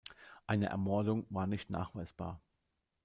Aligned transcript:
Eine 0.47 0.65
Ermordung 0.65 1.27
war 1.29 1.45
nicht 1.45 1.69
nachweisbar. 1.69 2.41